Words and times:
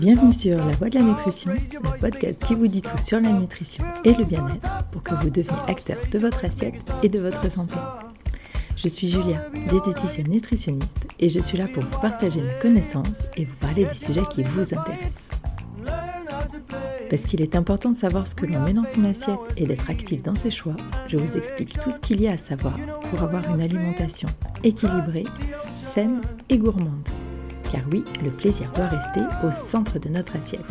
Bienvenue 0.00 0.32
sur 0.34 0.58
La 0.58 0.72
Voix 0.72 0.90
de 0.90 0.98
la 0.98 1.04
Nutrition, 1.04 1.50
le 1.52 1.98
podcast 1.98 2.44
qui 2.44 2.54
vous 2.54 2.66
dit 2.66 2.82
tout 2.82 2.98
sur 2.98 3.20
la 3.20 3.32
nutrition 3.32 3.82
et 4.04 4.12
le 4.12 4.24
bien-être 4.24 4.84
pour 4.92 5.02
que 5.02 5.14
vous 5.14 5.30
deveniez 5.30 5.62
acteur 5.66 5.96
de 6.12 6.18
votre 6.18 6.44
assiette 6.44 6.84
et 7.02 7.08
de 7.08 7.18
votre 7.18 7.50
santé. 7.50 7.76
Je 8.76 8.86
suis 8.86 9.08
Julia, 9.08 9.40
diététicienne 9.70 10.28
nutritionniste, 10.28 11.06
et 11.18 11.30
je 11.30 11.40
suis 11.40 11.56
là 11.56 11.66
pour 11.72 11.84
vous 11.84 12.00
partager 12.02 12.42
mes 12.42 12.58
connaissances 12.60 13.20
et 13.38 13.46
vous 13.46 13.56
parler 13.56 13.86
des 13.86 13.94
sujets 13.94 14.26
qui 14.30 14.42
vous 14.42 14.74
intéressent. 14.74 15.30
Parce 17.08 17.24
qu'il 17.24 17.40
est 17.40 17.56
important 17.56 17.92
de 17.92 17.96
savoir 17.96 18.28
ce 18.28 18.34
que 18.34 18.44
l'on 18.44 18.60
met 18.60 18.74
dans 18.74 18.84
son 18.84 19.04
assiette 19.04 19.38
et 19.56 19.66
d'être 19.66 19.88
actif 19.88 20.22
dans 20.22 20.36
ses 20.36 20.50
choix, 20.50 20.76
je 21.08 21.16
vous 21.16 21.38
explique 21.38 21.80
tout 21.80 21.92
ce 21.92 22.00
qu'il 22.00 22.20
y 22.20 22.28
a 22.28 22.32
à 22.32 22.36
savoir 22.36 22.76
pour 23.08 23.22
avoir 23.22 23.48
une 23.54 23.62
alimentation 23.62 24.28
équilibrée, 24.62 25.24
saine 25.80 26.20
et 26.50 26.58
gourmande. 26.58 27.08
Car 27.74 27.82
oui, 27.90 28.04
le 28.22 28.30
plaisir 28.30 28.70
doit 28.76 28.86
rester 28.86 29.22
au 29.44 29.50
centre 29.50 29.98
de 29.98 30.08
notre 30.08 30.36
assiette. 30.36 30.70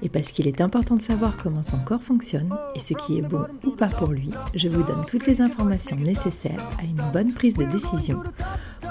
Et 0.00 0.08
parce 0.08 0.32
qu'il 0.32 0.48
est 0.48 0.62
important 0.62 0.96
de 0.96 1.02
savoir 1.02 1.36
comment 1.36 1.62
son 1.62 1.76
corps 1.80 2.02
fonctionne 2.02 2.56
et 2.74 2.80
ce 2.80 2.94
qui 2.94 3.18
est 3.18 3.28
bon 3.28 3.44
ou 3.66 3.72
pas 3.72 3.88
pour 3.88 4.08
lui, 4.08 4.30
je 4.54 4.68
vous 4.68 4.82
donne 4.82 5.04
toutes 5.06 5.26
les 5.26 5.42
informations 5.42 5.96
nécessaires 5.96 6.70
à 6.78 6.84
une 6.84 7.12
bonne 7.12 7.34
prise 7.34 7.56
de 7.56 7.66
décision 7.66 8.22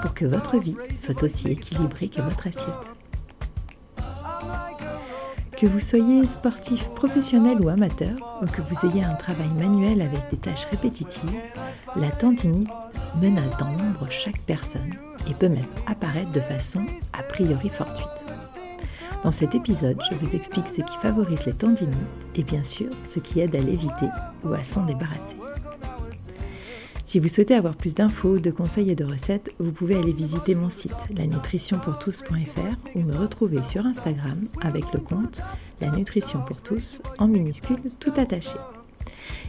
pour 0.00 0.14
que 0.14 0.24
votre 0.24 0.60
vie 0.60 0.76
soit 0.96 1.20
aussi 1.24 1.48
équilibrée 1.48 2.06
que 2.06 2.22
votre 2.22 2.46
assiette. 2.46 2.68
Que 5.58 5.66
vous 5.66 5.80
soyez 5.80 6.24
sportif 6.28 6.88
professionnel 6.90 7.60
ou 7.60 7.68
amateur, 7.68 8.16
ou 8.42 8.46
que 8.46 8.62
vous 8.62 8.88
ayez 8.88 9.02
un 9.02 9.14
travail 9.14 9.50
manuel 9.58 10.02
avec 10.02 10.20
des 10.30 10.38
tâches 10.38 10.66
répétitives, 10.70 11.34
la 11.96 12.12
tendinite 12.12 12.70
menace 13.20 13.56
dans 13.58 13.72
l'ombre 13.72 14.06
chaque 14.08 14.40
personne 14.46 14.94
et 15.28 15.34
peut 15.34 15.48
même 15.48 15.66
apparaître 15.86 15.99
de 16.32 16.40
façon 16.40 16.84
a 17.12 17.22
priori 17.22 17.68
fortuite. 17.68 18.06
Dans 19.22 19.32
cet 19.32 19.54
épisode, 19.54 20.00
je 20.10 20.16
vous 20.16 20.34
explique 20.34 20.68
ce 20.68 20.80
qui 20.80 20.96
favorise 21.00 21.44
les 21.44 21.52
tendinites 21.52 21.96
et 22.34 22.42
bien 22.42 22.64
sûr 22.64 22.88
ce 23.02 23.20
qui 23.20 23.40
aide 23.40 23.54
à 23.54 23.58
l'éviter 23.58 24.08
ou 24.44 24.52
à 24.52 24.64
s'en 24.64 24.84
débarrasser. 24.84 25.36
Si 27.04 27.18
vous 27.18 27.28
souhaitez 27.28 27.54
avoir 27.54 27.74
plus 27.74 27.94
d'infos, 27.94 28.38
de 28.38 28.50
conseils 28.50 28.90
et 28.90 28.94
de 28.94 29.04
recettes, 29.04 29.50
vous 29.58 29.72
pouvez 29.72 29.96
aller 29.96 30.12
visiter 30.12 30.54
mon 30.54 30.70
site 30.70 30.94
lanutritionpourtous.fr 31.16 32.96
ou 32.96 33.00
me 33.00 33.16
retrouver 33.16 33.62
sur 33.62 33.84
Instagram 33.84 34.46
avec 34.62 34.84
le 34.94 35.00
compte 35.00 35.42
La 35.80 35.90
Nutrition 35.90 36.40
pour 36.46 36.62
tous 36.62 37.02
en 37.18 37.26
minuscule 37.26 37.80
tout 37.98 38.12
attaché. 38.16 38.56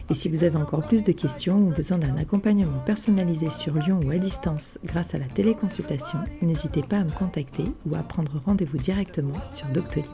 Et 0.10 0.14
si 0.14 0.30
vous 0.30 0.44
avez 0.44 0.58
encore 0.58 0.82
plus 0.82 1.04
de 1.04 1.12
questions 1.12 1.58
ou 1.58 1.72
besoin 1.72 1.98
d'un 1.98 2.18
accompagnement 2.18 2.80
personnalisé 2.86 3.50
sur 3.50 3.74
Lyon 3.76 4.00
ou 4.06 4.12
à 4.12 4.18
distance 4.18 4.78
grâce 4.84 5.16
à 5.16 5.20
la 5.20 5.26
téléconsultation, 5.26 6.20
n'hésitez 6.42 6.82
pas 6.82 6.98
à 6.98 7.04
me 7.04 7.12
contacter 7.12 7.64
ou 7.86 7.96
à 7.96 8.00
prendre 8.00 8.42
rendez-vous 8.46 8.78
directement 8.78 9.40
sur 9.54 9.68
Doctolib. 9.68 10.10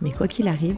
Mais 0.00 0.12
quoi 0.12 0.28
qu'il 0.28 0.48
arrive, 0.48 0.76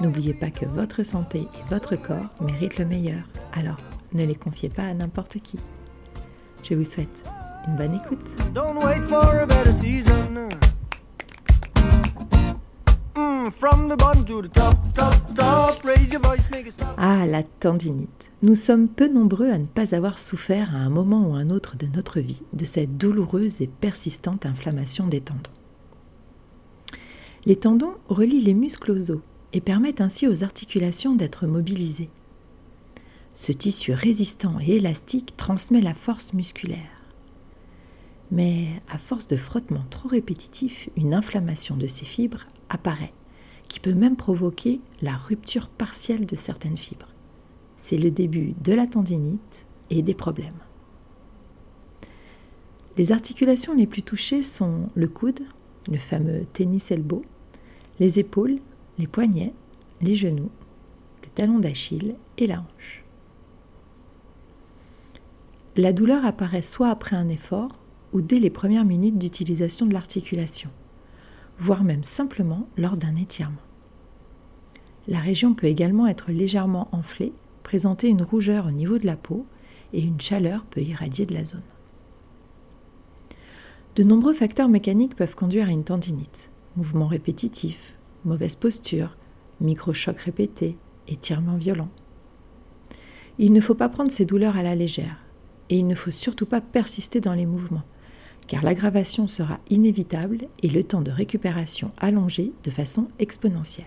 n'oubliez 0.00 0.34
pas 0.34 0.50
que 0.50 0.66
votre 0.66 1.02
santé 1.04 1.38
et 1.40 1.68
votre 1.70 1.96
corps 1.96 2.28
méritent 2.40 2.78
le 2.78 2.86
meilleur. 2.86 3.22
Alors, 3.52 3.78
ne 4.14 4.24
les 4.24 4.34
confiez 4.34 4.68
pas 4.68 4.84
à 4.84 4.94
n'importe 4.94 5.38
qui. 5.38 5.58
Je 6.62 6.74
vous 6.74 6.84
souhaite 6.84 7.22
une 7.66 7.76
bonne 7.76 7.94
écoute. 7.94 8.26
Ah, 16.96 17.26
la 17.26 17.42
tendinite. 17.42 18.30
Nous 18.42 18.54
sommes 18.54 18.88
peu 18.88 19.08
nombreux 19.08 19.50
à 19.50 19.58
ne 19.58 19.64
pas 19.64 19.94
avoir 19.94 20.18
souffert 20.18 20.74
à 20.74 20.78
un 20.78 20.90
moment 20.90 21.28
ou 21.28 21.34
un 21.34 21.50
autre 21.50 21.76
de 21.76 21.86
notre 21.86 22.20
vie 22.20 22.42
de 22.52 22.64
cette 22.64 22.96
douloureuse 22.96 23.60
et 23.60 23.66
persistante 23.66 24.46
inflammation 24.46 25.06
des 25.06 25.20
tendons. 25.20 25.50
Les 27.46 27.56
tendons 27.56 27.94
relient 28.08 28.42
les 28.42 28.54
muscles 28.54 28.92
aux 28.92 29.10
os 29.10 29.20
et 29.52 29.60
permettent 29.60 30.00
ainsi 30.00 30.28
aux 30.28 30.44
articulations 30.44 31.14
d'être 31.14 31.46
mobilisées. 31.46 32.10
Ce 33.34 33.52
tissu 33.52 33.92
résistant 33.92 34.58
et 34.60 34.76
élastique 34.76 35.36
transmet 35.36 35.80
la 35.80 35.94
force 35.94 36.34
musculaire. 36.34 36.97
Mais 38.30 38.68
à 38.88 38.98
force 38.98 39.26
de 39.26 39.36
frottements 39.36 39.86
trop 39.90 40.08
répétitifs, 40.08 40.90
une 40.96 41.14
inflammation 41.14 41.76
de 41.76 41.86
ces 41.86 42.04
fibres 42.04 42.46
apparaît, 42.68 43.14
qui 43.68 43.80
peut 43.80 43.94
même 43.94 44.16
provoquer 44.16 44.80
la 45.00 45.16
rupture 45.16 45.68
partielle 45.68 46.26
de 46.26 46.36
certaines 46.36 46.76
fibres. 46.76 47.14
C'est 47.76 47.98
le 47.98 48.10
début 48.10 48.54
de 48.62 48.72
la 48.72 48.86
tendinite 48.86 49.64
et 49.90 50.02
des 50.02 50.14
problèmes. 50.14 50.60
Les 52.96 53.12
articulations 53.12 53.74
les 53.74 53.86
plus 53.86 54.02
touchées 54.02 54.42
sont 54.42 54.88
le 54.94 55.08
coude, 55.08 55.40
le 55.88 55.98
fameux 55.98 56.44
tennis 56.52 56.90
elbow, 56.90 57.24
les 58.00 58.18
épaules, 58.18 58.58
les 58.98 59.06
poignets, 59.06 59.54
les 60.00 60.16
genoux, 60.16 60.50
le 61.22 61.30
talon 61.30 61.60
d'Achille 61.60 62.16
et 62.36 62.46
la 62.46 62.60
hanche. 62.60 63.04
La 65.76 65.92
douleur 65.92 66.26
apparaît 66.26 66.62
soit 66.62 66.88
après 66.88 67.14
un 67.14 67.28
effort 67.28 67.78
ou 68.12 68.20
dès 68.20 68.38
les 68.38 68.50
premières 68.50 68.84
minutes 68.84 69.18
d'utilisation 69.18 69.86
de 69.86 69.92
l'articulation, 69.92 70.70
voire 71.58 71.84
même 71.84 72.04
simplement 72.04 72.68
lors 72.76 72.96
d'un 72.96 73.16
étirement. 73.16 73.56
La 75.06 75.20
région 75.20 75.54
peut 75.54 75.66
également 75.66 76.06
être 76.06 76.30
légèrement 76.30 76.88
enflée, 76.92 77.32
présenter 77.62 78.08
une 78.08 78.22
rougeur 78.22 78.66
au 78.66 78.70
niveau 78.70 78.98
de 78.98 79.06
la 79.06 79.16
peau 79.16 79.46
et 79.92 80.00
une 80.00 80.20
chaleur 80.20 80.64
peut 80.64 80.82
irradier 80.82 81.26
de 81.26 81.34
la 81.34 81.44
zone. 81.44 81.62
De 83.96 84.02
nombreux 84.04 84.34
facteurs 84.34 84.68
mécaniques 84.68 85.16
peuvent 85.16 85.34
conduire 85.34 85.68
à 85.68 85.72
une 85.72 85.84
tendinite. 85.84 86.50
Mouvements 86.76 87.08
répétitifs, 87.08 87.96
mauvaise 88.24 88.54
posture, 88.54 89.16
microchocs 89.60 90.20
répétés, 90.20 90.76
étirements 91.08 91.56
violents. 91.56 91.90
Il 93.38 93.52
ne 93.52 93.60
faut 93.60 93.74
pas 93.74 93.88
prendre 93.88 94.10
ces 94.10 94.24
douleurs 94.24 94.56
à 94.56 94.62
la 94.62 94.74
légère 94.74 95.18
et 95.70 95.78
il 95.78 95.86
ne 95.86 95.94
faut 95.94 96.10
surtout 96.10 96.46
pas 96.46 96.60
persister 96.60 97.20
dans 97.20 97.34
les 97.34 97.46
mouvements, 97.46 97.84
car 98.48 98.64
l'aggravation 98.64 99.26
sera 99.26 99.60
inévitable 99.70 100.48
et 100.62 100.68
le 100.68 100.82
temps 100.82 101.02
de 101.02 101.10
récupération 101.10 101.92
allongé 101.98 102.52
de 102.64 102.70
façon 102.70 103.08
exponentielle. 103.18 103.86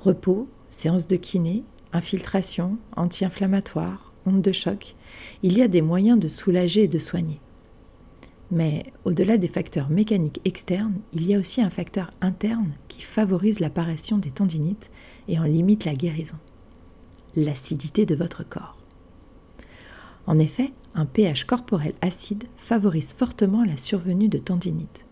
Repos, 0.00 0.48
séance 0.68 1.06
de 1.06 1.16
kiné, 1.16 1.62
infiltration, 1.92 2.76
anti-inflammatoire, 2.96 4.12
onde 4.26 4.42
de 4.42 4.52
choc, 4.52 4.96
il 5.42 5.56
y 5.56 5.62
a 5.62 5.68
des 5.68 5.82
moyens 5.82 6.18
de 6.18 6.28
soulager 6.28 6.82
et 6.82 6.88
de 6.88 6.98
soigner. 6.98 7.40
Mais 8.50 8.92
au-delà 9.04 9.38
des 9.38 9.48
facteurs 9.48 9.90
mécaniques 9.90 10.40
externes, 10.44 11.00
il 11.12 11.26
y 11.26 11.34
a 11.34 11.38
aussi 11.38 11.62
un 11.62 11.70
facteur 11.70 12.10
interne 12.20 12.72
qui 12.88 13.02
favorise 13.02 13.60
l'apparition 13.60 14.18
des 14.18 14.30
tendinites 14.30 14.90
et 15.28 15.38
en 15.38 15.44
limite 15.44 15.84
la 15.84 15.94
guérison. 15.94 16.38
L'acidité 17.36 18.04
de 18.06 18.14
votre 18.14 18.48
corps. 18.48 18.77
En 20.28 20.38
effet, 20.38 20.72
un 20.94 21.06
pH 21.06 21.44
corporel 21.44 21.94
acide 22.02 22.44
favorise 22.58 23.14
fortement 23.14 23.64
la 23.64 23.78
survenue 23.78 24.28
de 24.28 24.36
tendinite. 24.36 25.06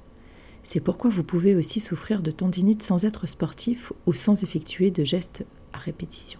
C'est 0.62 0.80
pourquoi 0.80 1.08
vous 1.08 1.24
pouvez 1.24 1.54
aussi 1.54 1.80
souffrir 1.80 2.20
de 2.20 2.30
tendinite 2.30 2.82
sans 2.82 3.06
être 3.06 3.26
sportif 3.26 3.94
ou 4.04 4.12
sans 4.12 4.42
effectuer 4.42 4.90
de 4.90 5.04
gestes 5.04 5.46
à 5.72 5.78
répétition. 5.78 6.38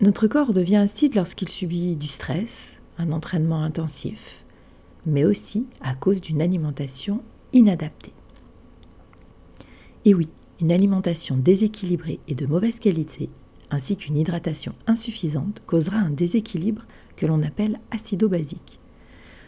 Notre 0.00 0.26
corps 0.26 0.52
devient 0.52 0.76
acide 0.76 1.14
lorsqu'il 1.14 1.48
subit 1.48 1.94
du 1.94 2.08
stress, 2.08 2.82
un 2.98 3.12
entraînement 3.12 3.62
intensif, 3.62 4.44
mais 5.06 5.24
aussi 5.24 5.66
à 5.82 5.94
cause 5.94 6.20
d'une 6.20 6.42
alimentation 6.42 7.22
inadaptée. 7.52 8.12
Et 10.04 10.14
oui, 10.14 10.30
une 10.60 10.72
alimentation 10.72 11.36
déséquilibrée 11.36 12.18
et 12.26 12.34
de 12.34 12.46
mauvaise 12.46 12.80
qualité 12.80 13.30
ainsi 13.70 13.96
qu'une 13.96 14.16
hydratation 14.16 14.74
insuffisante 14.86 15.62
causera 15.66 15.98
un 15.98 16.10
déséquilibre 16.10 16.84
que 17.16 17.26
l'on 17.26 17.42
appelle 17.42 17.80
acido-basique. 17.90 18.78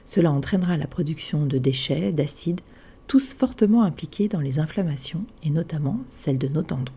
Cela 0.04 0.32
entraînera 0.32 0.76
la 0.76 0.86
production 0.86 1.46
de 1.46 1.58
déchets, 1.58 2.12
d'acides, 2.12 2.60
tous 3.06 3.34
fortement 3.34 3.82
impliqués 3.82 4.28
dans 4.28 4.40
les 4.40 4.58
inflammations 4.58 5.24
et 5.42 5.50
notamment 5.50 6.00
celles 6.06 6.38
de 6.38 6.48
nos 6.48 6.62
tendons. 6.62 6.92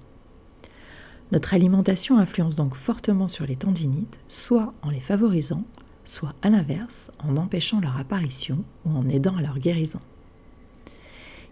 Notre 1.32 1.54
alimentation 1.54 2.18
influence 2.18 2.56
donc 2.56 2.76
fortement 2.76 3.30
sur 3.30 3.46
les 3.46 3.56
tendinites, 3.56 4.20
soit 4.28 4.74
en 4.82 4.90
les 4.90 5.00
favorisant, 5.00 5.64
soit 6.04 6.34
à 6.42 6.50
l'inverse 6.50 7.12
en 7.20 7.38
empêchant 7.38 7.80
leur 7.80 7.98
apparition 7.98 8.64
ou 8.86 8.92
en 8.92 9.08
aidant 9.08 9.38
à 9.38 9.42
leur 9.42 9.60
guérison. 9.60 10.02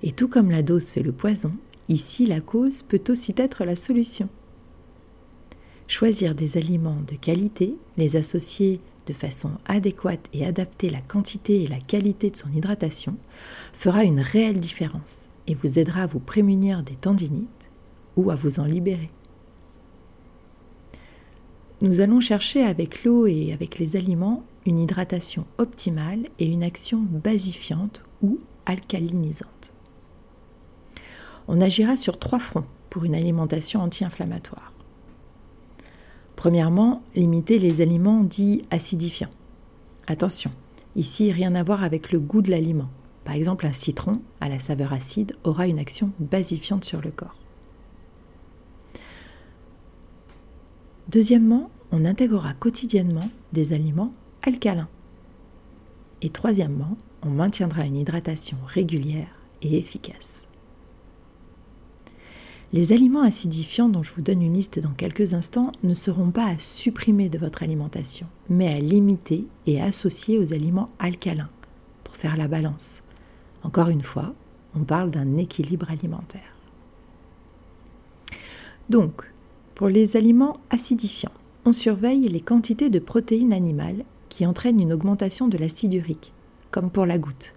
Et 0.04 0.12
tout 0.12 0.28
comme 0.28 0.52
la 0.52 0.64
dose 0.64 0.90
fait 0.90 1.04
le 1.04 1.12
poison, 1.12 1.54
ici 1.88 2.26
la 2.26 2.42
cause 2.42 2.84
peut 2.84 3.04
aussi 3.10 3.34
être 3.38 3.64
la 3.64 3.76
solution. 3.76 4.30
Choisir 5.90 6.36
des 6.36 6.58
aliments 6.58 7.02
de 7.08 7.16
qualité, 7.16 7.76
les 7.98 8.16
associer 8.16 8.80
de 9.08 9.12
façon 9.12 9.50
adéquate 9.66 10.30
et 10.34 10.46
adapter 10.46 10.92
la 10.92 11.02
quantité 11.02 11.64
et 11.64 11.68
la 11.68 11.80
qualité 11.80 12.30
de 12.30 12.36
son 12.36 12.52
hydratation 12.54 13.18
fera 13.74 14.04
une 14.04 14.20
réelle 14.20 14.60
différence 14.60 15.30
et 15.48 15.56
vous 15.56 15.80
aidera 15.80 16.04
à 16.04 16.06
vous 16.06 16.20
prémunir 16.20 16.84
des 16.84 16.94
tendinites 16.94 17.72
ou 18.18 18.30
à 18.30 18.36
vous 18.36 18.60
en 18.60 18.66
libérer. 18.66 19.10
Nous 21.82 22.02
allons 22.02 22.20
chercher 22.20 22.62
avec 22.62 23.04
l'eau 23.04 23.26
et 23.26 23.52
avec 23.52 23.80
les 23.80 23.96
aliments 23.96 24.44
une 24.68 24.78
hydratation 24.78 25.48
optimale 25.58 26.30
et 26.38 26.46
une 26.46 26.62
action 26.62 27.00
basifiante 27.00 28.04
ou 28.22 28.38
alcalinisante. 28.68 29.74
On 31.48 31.60
agira 31.60 31.98
sur 31.98 32.20
trois 32.20 32.38
fronts 32.38 32.68
pour 32.92 33.06
une 33.06 33.16
alimentation 33.16 33.82
anti-inflammatoire. 33.82 34.72
Premièrement, 36.40 37.04
limiter 37.18 37.60
les 37.60 37.82
aliments 37.82 38.24
dits 38.24 38.62
acidifiants. 38.72 39.30
Attention, 40.08 40.52
ici 40.96 41.34
rien 41.34 41.54
à 41.54 41.64
voir 41.64 41.84
avec 41.84 42.14
le 42.14 42.20
goût 42.22 42.42
de 42.42 42.50
l'aliment. 42.50 42.88
Par 43.26 43.36
exemple, 43.36 43.68
un 43.68 43.74
citron 43.74 44.22
à 44.40 44.48
la 44.48 44.58
saveur 44.58 44.94
acide 44.94 45.36
aura 45.44 45.68
une 45.68 45.80
action 45.80 46.12
basifiante 46.18 46.86
sur 46.86 47.02
le 47.02 47.12
corps. 47.12 47.36
Deuxièmement, 51.10 51.70
on 51.92 52.06
intégrera 52.06 52.54
quotidiennement 52.54 53.30
des 53.52 53.74
aliments 53.74 54.14
alcalins. 54.48 54.88
Et 56.22 56.30
troisièmement, 56.30 56.96
on 57.22 57.32
maintiendra 57.32 57.84
une 57.84 57.98
hydratation 57.98 58.56
régulière 58.66 59.36
et 59.62 59.78
efficace. 59.78 60.48
Les 62.72 62.92
aliments 62.92 63.24
acidifiants 63.24 63.90
dont 63.90 64.04
je 64.04 64.14
vous 64.14 64.22
donne 64.22 64.44
une 64.44 64.54
liste 64.54 64.78
dans 64.78 64.92
quelques 64.92 65.34
instants 65.34 65.72
ne 65.82 65.96
seront 65.96 66.30
pas 66.30 66.46
à 66.46 66.60
supprimer 66.60 67.28
de 67.28 67.40
votre 67.40 67.64
alimentation, 67.64 68.28
mais 68.48 68.72
à 68.72 68.80
limiter 68.80 69.46
et 69.66 69.82
associer 69.82 70.38
aux 70.38 70.54
aliments 70.54 70.90
alcalins 71.00 71.50
pour 72.04 72.16
faire 72.16 72.38
la 72.38 72.48
balance. 72.48 73.02
Encore 73.64 73.90
une 73.90 74.04
fois, 74.04 74.36
on 74.76 74.84
parle 74.84 75.10
d'un 75.10 75.38
équilibre 75.38 75.90
alimentaire. 75.90 76.54
Donc, 78.88 79.24
pour 79.74 79.88
les 79.88 80.16
aliments 80.16 80.58
acidifiants, 80.70 81.32
on 81.66 81.72
surveille 81.72 82.30
les 82.30 82.42
quantités 82.42 82.92
de 82.92 83.00
protéines 83.00 83.54
animales 83.54 84.04
qui 84.30 84.46
entraînent 84.46 84.80
une 84.80 84.94
augmentation 84.94 85.48
de 85.48 85.58
l'acide 85.58 85.96
urique, 85.96 86.34
comme 86.70 86.92
pour 86.92 87.08
la 87.08 87.18
goutte, 87.18 87.56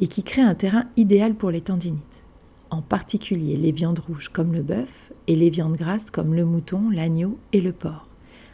et 0.00 0.06
qui 0.06 0.22
créent 0.22 0.40
un 0.40 0.54
terrain 0.54 0.86
idéal 0.96 1.34
pour 1.34 1.50
les 1.50 1.60
tendinites 1.60 2.22
en 2.70 2.82
particulier 2.82 3.56
les 3.56 3.72
viandes 3.72 3.98
rouges 3.98 4.28
comme 4.28 4.52
le 4.52 4.62
bœuf 4.62 5.12
et 5.26 5.36
les 5.36 5.50
viandes 5.50 5.76
grasses 5.76 6.10
comme 6.10 6.34
le 6.34 6.44
mouton, 6.44 6.90
l'agneau 6.90 7.38
et 7.52 7.60
le 7.60 7.72
porc, 7.72 8.08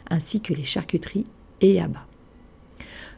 ainsi 0.09 0.41
que 0.41 0.53
les 0.53 0.63
charcuteries 0.63 1.27
et 1.61 1.81
abats. 1.81 2.07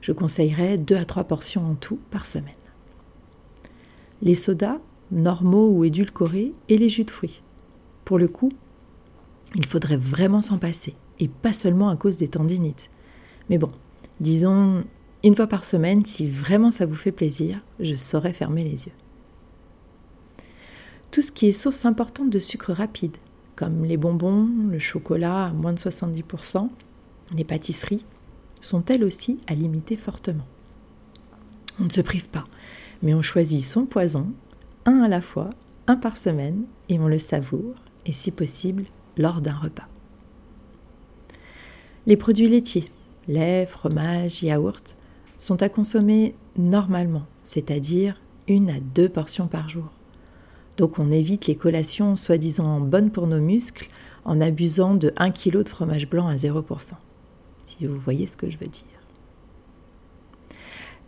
Je 0.01 0.11
conseillerais 0.11 0.77
2 0.77 0.95
à 0.95 1.05
3 1.05 1.25
portions 1.25 1.71
en 1.71 1.75
tout 1.75 1.99
par 2.11 2.25
semaine. 2.25 2.53
Les 4.21 4.35
sodas, 4.35 4.79
normaux 5.11 5.69
ou 5.69 5.83
édulcorés, 5.83 6.53
et 6.69 6.77
les 6.77 6.89
jus 6.89 7.03
de 7.03 7.11
fruits. 7.11 7.41
Pour 8.05 8.17
le 8.17 8.27
coup, 8.27 8.51
il 9.55 9.65
faudrait 9.65 9.97
vraiment 9.97 10.41
s'en 10.41 10.57
passer, 10.57 10.95
et 11.19 11.27
pas 11.27 11.53
seulement 11.53 11.89
à 11.89 11.95
cause 11.95 12.17
des 12.17 12.27
tendinites. 12.27 12.89
Mais 13.49 13.57
bon, 13.57 13.71
disons 14.19 14.83
une 15.23 15.35
fois 15.35 15.47
par 15.47 15.65
semaine, 15.65 16.05
si 16.05 16.27
vraiment 16.27 16.71
ça 16.71 16.85
vous 16.85 16.95
fait 16.95 17.11
plaisir, 17.11 17.61
je 17.79 17.95
saurais 17.95 18.33
fermer 18.33 18.63
les 18.63 18.85
yeux 18.85 18.93
tout 21.11 21.21
ce 21.21 21.31
qui 21.31 21.47
est 21.47 21.53
source 21.53 21.85
importante 21.85 22.29
de 22.29 22.39
sucre 22.39 22.73
rapide, 22.73 23.17
comme 23.55 23.85
les 23.85 23.97
bonbons, 23.97 24.47
le 24.69 24.79
chocolat 24.79 25.45
à 25.45 25.51
moins 25.51 25.73
de 25.73 25.79
70%, 25.79 26.69
les 27.35 27.43
pâtisseries, 27.43 28.05
sont 28.61 28.83
elles 28.85 29.03
aussi 29.03 29.39
à 29.47 29.55
limiter 29.55 29.95
fortement. 29.95 30.45
On 31.79 31.85
ne 31.85 31.89
se 31.89 32.01
prive 32.01 32.29
pas, 32.29 32.45
mais 33.01 33.13
on 33.13 33.21
choisit 33.21 33.63
son 33.63 33.85
poison, 33.85 34.31
un 34.85 35.01
à 35.01 35.07
la 35.07 35.21
fois, 35.21 35.49
un 35.87 35.95
par 35.95 36.17
semaine, 36.17 36.65
et 36.89 36.99
on 36.99 37.07
le 37.07 37.19
savoure, 37.19 37.75
et 38.05 38.13
si 38.13 38.31
possible, 38.31 38.85
lors 39.17 39.41
d'un 39.41 39.55
repas. 39.55 39.87
Les 42.05 42.17
produits 42.17 42.49
laitiers, 42.49 42.91
lait, 43.27 43.65
fromage, 43.65 44.43
yaourt, 44.43 44.97
sont 45.39 45.61
à 45.61 45.69
consommer 45.69 46.35
normalement, 46.57 47.25
c'est-à-dire 47.43 48.19
une 48.47 48.69
à 48.69 48.79
deux 48.79 49.09
portions 49.09 49.47
par 49.47 49.69
jour. 49.69 49.91
Donc 50.77 50.99
on 50.99 51.11
évite 51.11 51.47
les 51.47 51.55
collations 51.55 52.15
soi-disant 52.15 52.79
bonnes 52.79 53.09
pour 53.09 53.25
nos 53.25 53.39
muscles 53.39 53.89
en 54.25 54.39
abusant 54.39 54.93
de 54.93 55.11
1 55.17 55.31
kg 55.31 55.63
de 55.63 55.69
fromage 55.69 56.07
blanc 56.07 56.27
à 56.27 56.35
0%. 56.35 56.93
Si 57.65 57.85
vous 57.85 57.99
voyez 57.99 58.27
ce 58.27 58.37
que 58.37 58.49
je 58.49 58.57
veux 58.57 58.67
dire. 58.67 58.83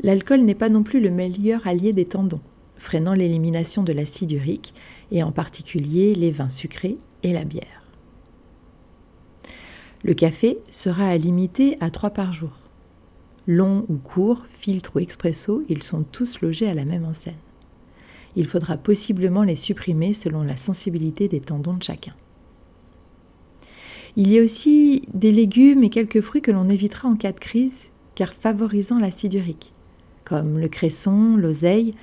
L'alcool 0.02 0.42
n'est 0.42 0.56
pas 0.56 0.70
non 0.70 0.82
plus 0.82 1.00
le 1.00 1.12
meilleur 1.12 1.68
allié 1.68 1.94
des 1.94 2.06
tendons, 2.06 2.42
freinant 2.78 3.14
l'élimination 3.14 3.84
de 3.84 3.94
l'acide 3.94 4.32
urique 4.32 4.74
et 5.12 5.22
en 5.22 5.32
particulier 5.32 6.16
les 6.16 6.32
vins 6.32 6.50
sucrés 6.50 6.98
et 7.22 7.34
la 7.34 7.44
bière. 7.44 7.84
Le 10.04 10.14
café 10.14 10.58
sera 10.72 11.08
à 11.08 11.18
limiter 11.18 11.76
à 11.82 11.92
3 11.92 12.12
par 12.12 12.32
jour. 12.32 12.58
Long 13.46 13.86
ou 13.90 13.98
court, 13.98 14.46
filtre 14.48 14.96
ou 14.96 15.00
expresso, 15.00 15.64
ils 15.68 15.84
sont 15.84 16.04
tous 16.04 16.42
logés 16.42 16.70
à 16.70 16.74
la 16.74 16.86
même 16.86 17.06
enseigne 17.06 17.36
il 18.36 18.46
faudra 18.46 18.78
possiblement 18.78 19.44
les 19.44 19.56
supprimer 19.56 20.14
selon 20.14 20.44
la 20.44 20.58
sensibilité 20.58 21.28
des 21.28 21.40
tendons 21.40 21.74
de 21.74 21.84
chacun. 21.84 22.14
Il 24.16 24.32
y 24.32 24.40
a 24.40 24.44
aussi 24.44 25.04
des 25.14 25.32
légumes 25.32 25.84
et 25.84 25.90
quelques 25.90 26.22
fruits 26.22 26.42
que 26.42 26.52
l'on 26.52 26.70
évitera 26.70 27.08
en 27.08 27.16
cas 27.16 27.32
de 27.32 27.40
crise, 27.40 27.90
car 28.16 28.34
favorisant 28.34 29.00
l'acide 29.00 29.34
urique, 29.34 29.74
comme 30.26 30.58
le 30.58 30.68
cresson, 30.68 31.36
l'oseille, 31.38 31.94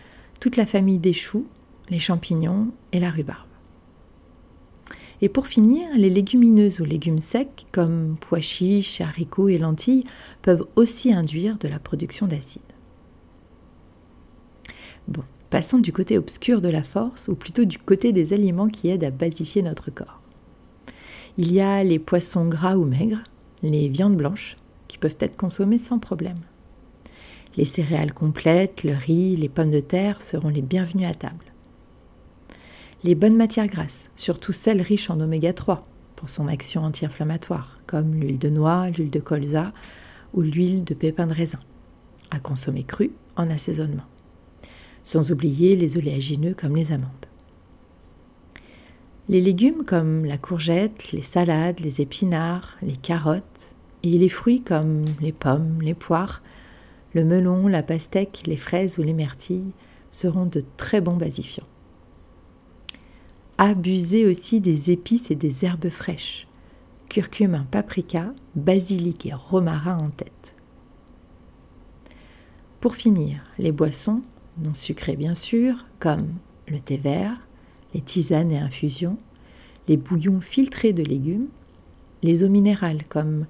toute 0.40 0.56
la 0.56 0.66
famille 0.66 0.98
des 0.98 1.12
choux, 1.12 1.46
les 1.90 1.98
champignons 1.98 2.68
et 2.92 3.00
la 3.00 3.10
rhubarbe. 3.10 3.46
Et 5.22 5.28
pour 5.28 5.46
finir, 5.46 5.88
les 5.96 6.10
légumineuses 6.10 6.80
ou 6.80 6.84
légumes 6.84 7.18
secs, 7.18 7.66
comme 7.72 8.16
pois 8.20 8.40
chiches, 8.40 9.00
haricots 9.00 9.48
et 9.48 9.58
lentilles, 9.58 10.04
peuvent 10.42 10.66
aussi 10.76 11.12
induire 11.12 11.56
de 11.58 11.68
la 11.68 11.78
production 11.78 12.26
d'acide. 12.26 12.62
Bon, 15.08 15.24
Passons 15.50 15.78
du 15.78 15.92
côté 15.92 16.18
obscur 16.18 16.60
de 16.60 16.68
la 16.68 16.82
force, 16.82 17.28
ou 17.28 17.36
plutôt 17.36 17.64
du 17.64 17.78
côté 17.78 18.12
des 18.12 18.32
aliments 18.32 18.68
qui 18.68 18.88
aident 18.88 19.04
à 19.04 19.10
basifier 19.10 19.62
notre 19.62 19.92
corps. 19.92 20.20
Il 21.38 21.52
y 21.52 21.60
a 21.60 21.84
les 21.84 22.00
poissons 22.00 22.46
gras 22.46 22.76
ou 22.76 22.84
maigres, 22.84 23.22
les 23.62 23.88
viandes 23.88 24.16
blanches, 24.16 24.56
qui 24.88 24.98
peuvent 24.98 25.16
être 25.20 25.36
consommées 25.36 25.78
sans 25.78 26.00
problème. 26.00 26.40
Les 27.56 27.64
céréales 27.64 28.12
complètes, 28.12 28.82
le 28.82 28.94
riz, 28.94 29.36
les 29.36 29.48
pommes 29.48 29.70
de 29.70 29.80
terre 29.80 30.20
seront 30.20 30.48
les 30.48 30.62
bienvenus 30.62 31.08
à 31.08 31.14
table. 31.14 31.44
Les 33.04 33.14
bonnes 33.14 33.36
matières 33.36 33.68
grasses, 33.68 34.10
surtout 34.16 34.52
celles 34.52 34.82
riches 34.82 35.10
en 35.10 35.20
oméga 35.20 35.52
3 35.52 35.86
pour 36.16 36.28
son 36.28 36.48
action 36.48 36.82
anti-inflammatoire, 36.82 37.78
comme 37.86 38.14
l'huile 38.14 38.38
de 38.38 38.48
noix, 38.48 38.90
l'huile 38.90 39.10
de 39.10 39.20
colza 39.20 39.72
ou 40.34 40.42
l'huile 40.42 40.82
de 40.82 40.94
pépins 40.94 41.26
de 41.26 41.34
raisin, 41.34 41.60
à 42.32 42.40
consommer 42.40 42.82
cru 42.82 43.12
en 43.36 43.48
assaisonnement 43.48 44.06
sans 45.06 45.30
oublier 45.30 45.76
les 45.76 45.96
oléagineux 45.96 46.52
comme 46.52 46.74
les 46.74 46.90
amandes. 46.90 47.10
Les 49.28 49.40
légumes 49.40 49.84
comme 49.84 50.24
la 50.24 50.36
courgette, 50.36 51.12
les 51.12 51.22
salades, 51.22 51.78
les 51.78 52.00
épinards, 52.00 52.76
les 52.82 52.96
carottes, 52.96 53.70
et 54.02 54.18
les 54.18 54.28
fruits 54.28 54.64
comme 54.64 55.04
les 55.20 55.30
pommes, 55.30 55.80
les 55.80 55.94
poires, 55.94 56.42
le 57.14 57.24
melon, 57.24 57.68
la 57.68 57.84
pastèque, 57.84 58.42
les 58.46 58.56
fraises 58.56 58.98
ou 58.98 59.04
les 59.04 59.12
myrtilles 59.12 59.70
seront 60.10 60.44
de 60.44 60.64
très 60.76 61.00
bons 61.00 61.16
basifiants. 61.16 61.68
Abusez 63.58 64.26
aussi 64.26 64.58
des 64.60 64.90
épices 64.90 65.30
et 65.30 65.36
des 65.36 65.64
herbes 65.64 65.88
fraîches, 65.88 66.48
curcuma, 67.08 67.64
paprika, 67.70 68.34
basilic 68.56 69.24
et 69.26 69.34
romarin 69.34 69.98
en 69.98 70.10
tête. 70.10 70.56
Pour 72.80 72.96
finir, 72.96 73.44
les 73.58 73.72
boissons 73.72 74.20
non 74.58 74.74
sucrés 74.74 75.16
bien 75.16 75.34
sûr, 75.34 75.86
comme 75.98 76.34
le 76.68 76.80
thé 76.80 76.96
vert, 76.96 77.46
les 77.94 78.00
tisanes 78.00 78.52
et 78.52 78.58
infusions, 78.58 79.18
les 79.88 79.96
bouillons 79.96 80.40
filtrés 80.40 80.92
de 80.92 81.02
légumes, 81.02 81.48
les 82.22 82.42
eaux 82.42 82.48
minérales 82.48 83.04
comme 83.08 83.46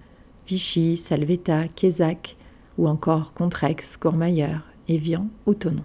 Vichy, 0.46 0.96
Salvetta, 0.96 1.68
Kézac 1.68 2.36
ou 2.78 2.88
encore 2.88 3.34
Contrex, 3.34 3.96
Courmayeur, 3.96 4.62
Evian 4.88 5.28
ou 5.46 5.54
Tonon. 5.54 5.84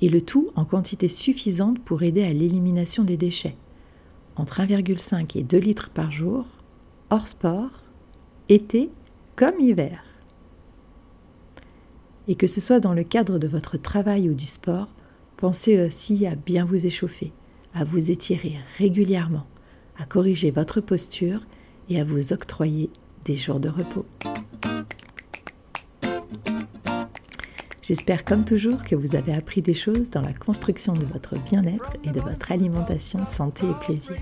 Et 0.00 0.08
le 0.08 0.20
tout 0.20 0.50
en 0.56 0.64
quantité 0.64 1.08
suffisante 1.08 1.78
pour 1.78 2.02
aider 2.02 2.24
à 2.24 2.32
l'élimination 2.32 3.04
des 3.04 3.16
déchets, 3.16 3.56
entre 4.36 4.60
1,5 4.60 5.38
et 5.38 5.42
2 5.42 5.58
litres 5.58 5.90
par 5.90 6.10
jour, 6.10 6.46
hors 7.10 7.28
sport, 7.28 7.70
été 8.48 8.90
comme 9.36 9.60
hiver 9.60 10.02
et 12.28 12.34
que 12.34 12.46
ce 12.46 12.60
soit 12.60 12.80
dans 12.80 12.94
le 12.94 13.04
cadre 13.04 13.38
de 13.38 13.48
votre 13.48 13.76
travail 13.76 14.28
ou 14.28 14.34
du 14.34 14.46
sport, 14.46 14.88
pensez 15.36 15.80
aussi 15.80 16.26
à 16.26 16.34
bien 16.34 16.64
vous 16.64 16.86
échauffer, 16.86 17.32
à 17.74 17.84
vous 17.84 18.10
étirer 18.10 18.58
régulièrement, 18.78 19.46
à 19.98 20.04
corriger 20.04 20.50
votre 20.50 20.80
posture 20.80 21.40
et 21.88 22.00
à 22.00 22.04
vous 22.04 22.32
octroyer 22.32 22.90
des 23.24 23.36
jours 23.36 23.60
de 23.60 23.68
repos. 23.68 24.06
J'espère 27.82 28.24
comme 28.24 28.46
toujours 28.46 28.82
que 28.82 28.96
vous 28.96 29.14
avez 29.14 29.34
appris 29.34 29.60
des 29.60 29.74
choses 29.74 30.08
dans 30.08 30.22
la 30.22 30.32
construction 30.32 30.94
de 30.94 31.04
votre 31.04 31.38
bien-être 31.38 31.92
et 32.02 32.10
de 32.12 32.20
votre 32.20 32.50
alimentation 32.50 33.26
santé 33.26 33.66
et 33.66 33.84
plaisir. 33.84 34.16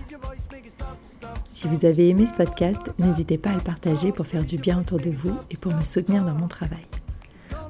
Si 1.44 1.68
vous 1.68 1.84
avez 1.84 2.08
aimé 2.08 2.26
ce 2.26 2.34
podcast, 2.34 2.80
n'hésitez 2.98 3.38
pas 3.38 3.50
à 3.50 3.54
le 3.54 3.60
partager 3.60 4.10
pour 4.10 4.26
faire 4.26 4.44
du 4.44 4.58
bien 4.58 4.80
autour 4.80 4.98
de 4.98 5.10
vous 5.10 5.36
et 5.52 5.56
pour 5.56 5.72
me 5.72 5.84
soutenir 5.84 6.24
dans 6.24 6.34
mon 6.34 6.48
travail. 6.48 6.84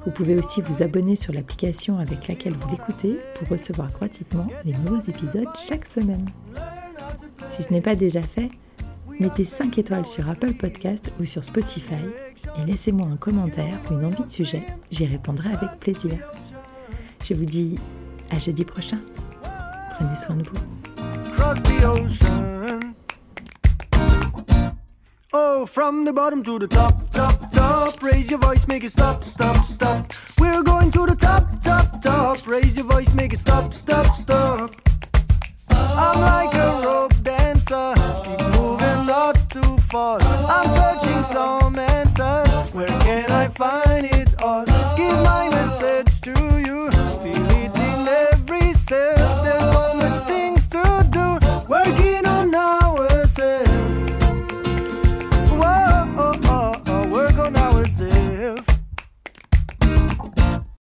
Vous 0.05 0.11
pouvez 0.11 0.35
aussi 0.35 0.61
vous 0.61 0.83
abonner 0.83 1.15
sur 1.15 1.33
l'application 1.33 1.97
avec 1.97 2.27
laquelle 2.27 2.53
vous 2.53 2.69
l'écoutez 2.69 3.17
pour 3.37 3.47
recevoir 3.47 3.89
gratuitement 3.91 4.47
les 4.65 4.73
nouveaux 4.73 5.01
épisodes 5.07 5.47
chaque 5.55 5.85
semaine. 5.85 6.25
Si 7.49 7.63
ce 7.63 7.71
n'est 7.71 7.81
pas 7.81 7.95
déjà 7.95 8.21
fait, 8.21 8.49
mettez 9.19 9.45
5 9.45 9.77
étoiles 9.77 10.05
sur 10.05 10.29
Apple 10.29 10.53
Podcast 10.53 11.13
ou 11.19 11.25
sur 11.25 11.43
Spotify 11.43 11.93
et 12.61 12.65
laissez-moi 12.65 13.07
un 13.07 13.17
commentaire 13.17 13.79
ou 13.89 13.93
une 13.93 14.05
envie 14.05 14.25
de 14.25 14.29
sujet, 14.29 14.63
j'y 14.91 15.05
répondrai 15.05 15.49
avec 15.53 15.71
plaisir. 15.79 16.17
Je 17.23 17.33
vous 17.33 17.45
dis 17.45 17.79
à 18.29 18.39
jeudi 18.39 18.65
prochain. 18.65 18.99
Prenez 19.91 20.15
soin 20.15 20.35
de 20.35 20.43
vous. 20.43 20.59
Oh, 25.35 25.65
from 25.65 26.05
the 26.05 26.13
bottom 26.13 26.43
to 26.43 26.59
the 26.59 26.67
top, 26.67 27.09
top, 27.11 27.51
top. 27.51 28.03
Raise 28.03 28.29
your 28.29 28.39
voice, 28.39 28.67
make 28.67 28.83
it 28.83 28.91
stop, 28.91 29.23
stop, 29.23 29.65
stop. 29.65 30.13
We're 30.37 30.61
going 30.61 30.91
to 30.91 31.07
the 31.07 31.15
top, 31.15 31.49
top, 31.63 32.03
top. 32.03 32.47
Raise 32.47 32.77
your 32.77 32.85
voice, 32.85 33.11
make 33.15 33.33
it 33.33 33.39
stop, 33.39 33.73
stop, 33.73 34.15
stop. 34.15 34.75
I'm 35.69 36.21
like 36.21 36.53
a 36.53 36.81
rope 36.85 37.15
dancer, 37.23 37.93
keep 38.23 38.41
moving, 38.59 39.07
not 39.07 39.33
too 39.49 39.77
fast. 39.89 40.23
I'm 40.27 40.69
searching 40.69 41.23
some 41.23 41.79
answers. 41.79 42.71
Where 42.75 42.87
can 43.01 43.31
I 43.31 43.47
find 43.47 44.05
it 44.05 44.35
all? 44.39 44.65
Give 44.95 45.17
my 45.23 45.49
message 45.49 46.21
to 46.21 46.31
you, 46.59 46.91
deleting 47.23 48.07
every 48.07 48.73
cell. 48.73 49.42